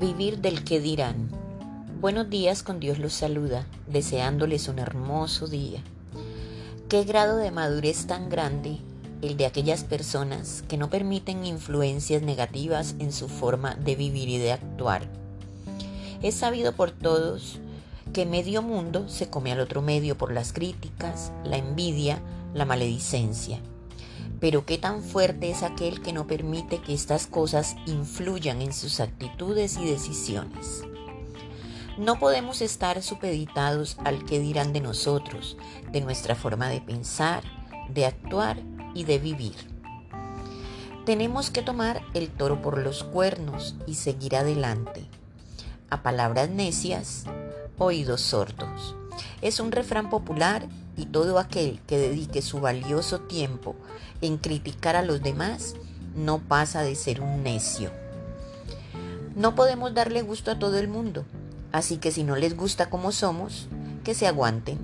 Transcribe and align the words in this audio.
Vivir 0.00 0.38
del 0.38 0.64
que 0.64 0.80
dirán. 0.80 1.28
Buenos 2.00 2.30
días 2.30 2.62
con 2.62 2.80
Dios 2.80 2.98
los 2.98 3.12
saluda, 3.12 3.66
deseándoles 3.86 4.68
un 4.68 4.78
hermoso 4.78 5.48
día. 5.48 5.82
Qué 6.88 7.04
grado 7.04 7.36
de 7.36 7.50
madurez 7.50 8.06
tan 8.06 8.30
grande 8.30 8.78
el 9.20 9.36
de 9.36 9.44
aquellas 9.44 9.84
personas 9.84 10.64
que 10.66 10.78
no 10.78 10.88
permiten 10.88 11.44
influencias 11.44 12.22
negativas 12.22 12.94
en 13.00 13.12
su 13.12 13.28
forma 13.28 13.74
de 13.74 13.94
vivir 13.94 14.30
y 14.30 14.38
de 14.38 14.52
actuar. 14.52 15.02
Es 16.22 16.36
sabido 16.36 16.72
por 16.72 16.90
todos 16.90 17.58
que 18.14 18.24
medio 18.24 18.62
mundo 18.62 19.10
se 19.10 19.28
come 19.28 19.52
al 19.52 19.60
otro 19.60 19.82
medio 19.82 20.16
por 20.16 20.32
las 20.32 20.54
críticas, 20.54 21.32
la 21.44 21.58
envidia, 21.58 22.18
la 22.54 22.64
maledicencia. 22.64 23.60
Pero 24.42 24.66
qué 24.66 24.76
tan 24.76 25.04
fuerte 25.04 25.52
es 25.52 25.62
aquel 25.62 26.02
que 26.02 26.12
no 26.12 26.26
permite 26.26 26.82
que 26.82 26.94
estas 26.94 27.28
cosas 27.28 27.76
influyan 27.86 28.60
en 28.60 28.72
sus 28.72 28.98
actitudes 28.98 29.76
y 29.76 29.86
decisiones. 29.86 30.82
No 31.96 32.18
podemos 32.18 32.60
estar 32.60 33.04
supeditados 33.04 33.98
al 34.04 34.24
que 34.24 34.40
dirán 34.40 34.72
de 34.72 34.80
nosotros, 34.80 35.56
de 35.92 36.00
nuestra 36.00 36.34
forma 36.34 36.68
de 36.70 36.80
pensar, 36.80 37.44
de 37.88 38.04
actuar 38.04 38.58
y 38.94 39.04
de 39.04 39.20
vivir. 39.20 39.54
Tenemos 41.06 41.50
que 41.50 41.62
tomar 41.62 42.02
el 42.12 42.28
toro 42.28 42.60
por 42.62 42.78
los 42.78 43.04
cuernos 43.04 43.76
y 43.86 43.94
seguir 43.94 44.34
adelante. 44.34 45.06
A 45.88 46.02
palabras 46.02 46.50
necias, 46.50 47.26
oídos 47.78 48.22
sordos. 48.22 48.96
Es 49.40 49.60
un 49.60 49.70
refrán 49.70 50.10
popular 50.10 50.66
y 51.02 51.06
todo 51.06 51.40
aquel 51.40 51.80
que 51.86 51.98
dedique 51.98 52.42
su 52.42 52.60
valioso 52.60 53.20
tiempo 53.20 53.74
en 54.20 54.38
criticar 54.38 54.94
a 54.94 55.02
los 55.02 55.20
demás 55.20 55.74
no 56.14 56.38
pasa 56.38 56.82
de 56.82 56.94
ser 56.94 57.20
un 57.20 57.42
necio. 57.42 57.90
No 59.34 59.56
podemos 59.56 59.94
darle 59.94 60.22
gusto 60.22 60.52
a 60.52 60.58
todo 60.58 60.78
el 60.78 60.86
mundo, 60.86 61.24
así 61.72 61.96
que 61.96 62.12
si 62.12 62.22
no 62.22 62.36
les 62.36 62.56
gusta 62.56 62.88
como 62.88 63.10
somos, 63.10 63.66
que 64.04 64.14
se 64.14 64.28
aguanten. 64.28 64.78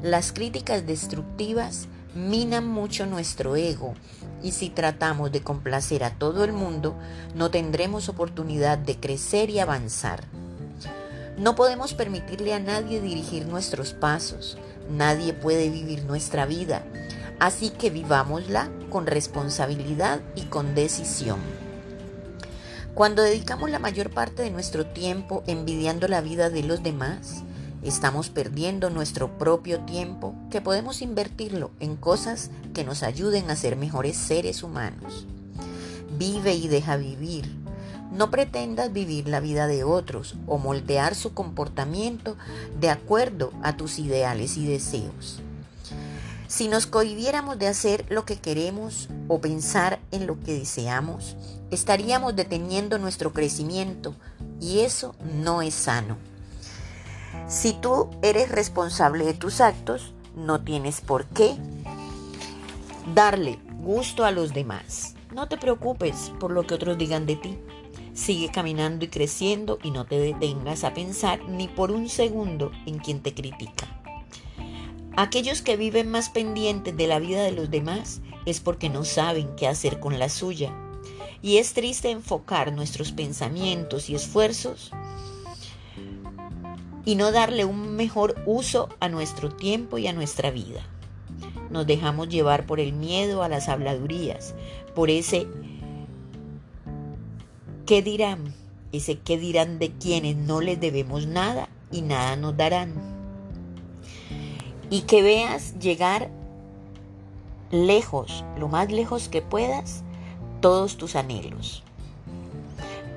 Las 0.00 0.32
críticas 0.32 0.86
destructivas 0.86 1.88
minan 2.14 2.68
mucho 2.68 3.06
nuestro 3.06 3.56
ego 3.56 3.94
y 4.42 4.52
si 4.52 4.70
tratamos 4.70 5.32
de 5.32 5.42
complacer 5.42 6.04
a 6.04 6.10
todo 6.10 6.44
el 6.44 6.52
mundo, 6.52 6.94
no 7.34 7.50
tendremos 7.50 8.08
oportunidad 8.08 8.78
de 8.78 8.96
crecer 9.00 9.50
y 9.50 9.58
avanzar. 9.58 10.22
No 11.38 11.54
podemos 11.56 11.94
permitirle 11.94 12.52
a 12.52 12.60
nadie 12.60 13.00
dirigir 13.00 13.46
nuestros 13.46 13.94
pasos, 13.94 14.58
nadie 14.90 15.32
puede 15.32 15.68
vivir 15.70 16.04
nuestra 16.04 16.46
vida, 16.46 16.84
así 17.38 17.70
que 17.70 17.90
vivámosla 17.90 18.70
con 18.90 19.06
responsabilidad 19.06 20.20
y 20.34 20.42
con 20.42 20.74
decisión. 20.74 21.38
Cuando 22.94 23.22
dedicamos 23.22 23.70
la 23.70 23.78
mayor 23.78 24.10
parte 24.10 24.42
de 24.42 24.50
nuestro 24.50 24.86
tiempo 24.86 25.42
envidiando 25.46 26.08
la 26.08 26.20
vida 26.20 26.50
de 26.50 26.62
los 26.62 26.82
demás, 26.82 27.42
estamos 27.82 28.28
perdiendo 28.28 28.90
nuestro 28.90 29.38
propio 29.38 29.80
tiempo 29.80 30.34
que 30.50 30.60
podemos 30.60 31.00
invertirlo 31.00 31.70
en 31.80 31.96
cosas 31.96 32.50
que 32.74 32.84
nos 32.84 33.02
ayuden 33.02 33.50
a 33.50 33.56
ser 33.56 33.76
mejores 33.76 34.16
seres 34.16 34.62
humanos. 34.62 35.26
Vive 36.18 36.54
y 36.54 36.68
deja 36.68 36.96
vivir 36.96 37.61
no 38.12 38.30
pretendas 38.30 38.92
vivir 38.92 39.28
la 39.28 39.40
vida 39.40 39.66
de 39.66 39.84
otros 39.84 40.36
o 40.46 40.58
moldear 40.58 41.14
su 41.14 41.34
comportamiento 41.34 42.36
de 42.78 42.90
acuerdo 42.90 43.52
a 43.62 43.76
tus 43.76 43.98
ideales 43.98 44.56
y 44.56 44.66
deseos. 44.66 45.40
Si 46.46 46.68
nos 46.68 46.86
cohibiéramos 46.86 47.58
de 47.58 47.68
hacer 47.68 48.04
lo 48.10 48.26
que 48.26 48.38
queremos 48.38 49.08
o 49.28 49.40
pensar 49.40 50.00
en 50.10 50.26
lo 50.26 50.38
que 50.38 50.52
deseamos, 50.52 51.36
estaríamos 51.70 52.36
deteniendo 52.36 52.98
nuestro 52.98 53.32
crecimiento 53.32 54.14
y 54.60 54.80
eso 54.80 55.14
no 55.40 55.62
es 55.62 55.74
sano. 55.74 56.18
Si 57.48 57.72
tú 57.72 58.10
eres 58.20 58.50
responsable 58.50 59.24
de 59.24 59.32
tus 59.32 59.62
actos, 59.62 60.12
no 60.36 60.60
tienes 60.60 61.00
por 61.00 61.24
qué 61.24 61.56
darle 63.14 63.58
gusto 63.82 64.26
a 64.26 64.30
los 64.30 64.52
demás. 64.52 65.14
No 65.34 65.48
te 65.48 65.56
preocupes 65.56 66.30
por 66.38 66.50
lo 66.50 66.66
que 66.66 66.74
otros 66.74 66.98
digan 66.98 67.24
de 67.24 67.36
ti. 67.36 67.58
Sigue 68.12 68.50
caminando 68.50 69.06
y 69.06 69.08
creciendo 69.08 69.78
y 69.82 69.90
no 69.90 70.04
te 70.04 70.18
detengas 70.18 70.84
a 70.84 70.92
pensar 70.92 71.48
ni 71.48 71.68
por 71.68 71.90
un 71.90 72.10
segundo 72.10 72.70
en 72.84 72.98
quien 72.98 73.22
te 73.22 73.32
critica. 73.32 73.88
Aquellos 75.16 75.62
que 75.62 75.78
viven 75.78 76.10
más 76.10 76.28
pendientes 76.28 76.94
de 76.96 77.06
la 77.06 77.18
vida 77.18 77.42
de 77.42 77.52
los 77.52 77.70
demás 77.70 78.20
es 78.44 78.60
porque 78.60 78.90
no 78.90 79.04
saben 79.04 79.56
qué 79.56 79.66
hacer 79.66 80.00
con 80.00 80.18
la 80.18 80.28
suya. 80.28 80.74
Y 81.40 81.56
es 81.56 81.72
triste 81.72 82.10
enfocar 82.10 82.72
nuestros 82.72 83.12
pensamientos 83.12 84.10
y 84.10 84.14
esfuerzos 84.14 84.92
y 87.06 87.14
no 87.14 87.32
darle 87.32 87.64
un 87.64 87.96
mejor 87.96 88.36
uso 88.44 88.90
a 89.00 89.08
nuestro 89.08 89.50
tiempo 89.50 89.96
y 89.96 90.06
a 90.06 90.12
nuestra 90.12 90.50
vida. 90.50 90.86
Nos 91.72 91.86
dejamos 91.86 92.28
llevar 92.28 92.66
por 92.66 92.78
el 92.78 92.92
miedo 92.92 93.42
a 93.42 93.48
las 93.48 93.68
habladurías, 93.68 94.54
por 94.94 95.10
ese 95.10 95.48
¿Qué 97.86 98.00
dirán? 98.00 98.54
Ese 98.92 99.18
qué 99.18 99.36
dirán 99.36 99.78
de 99.78 99.90
quienes 99.92 100.36
no 100.36 100.60
les 100.60 100.78
debemos 100.78 101.26
nada 101.26 101.68
y 101.90 102.02
nada 102.02 102.36
nos 102.36 102.56
darán. 102.56 102.94
Y 104.88 105.02
que 105.02 105.22
veas 105.22 105.78
llegar 105.80 106.30
lejos, 107.70 108.44
lo 108.56 108.68
más 108.68 108.92
lejos 108.92 109.28
que 109.28 109.42
puedas, 109.42 110.04
todos 110.60 110.96
tus 110.96 111.16
anhelos, 111.16 111.82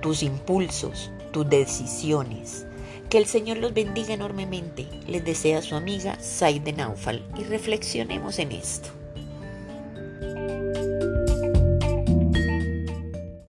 tus 0.00 0.22
impulsos, 0.22 1.10
tus 1.30 1.48
decisiones. 1.48 2.66
Que 3.14 3.18
el 3.18 3.26
Señor 3.26 3.58
los 3.58 3.72
bendiga 3.72 4.12
enormemente. 4.12 4.88
Les 5.06 5.24
desea 5.24 5.62
su 5.62 5.76
amiga 5.76 6.18
Saide 6.20 6.72
Naufal 6.72 7.24
y 7.38 7.44
reflexionemos 7.44 8.40
en 8.40 8.50
esto. 8.50 8.88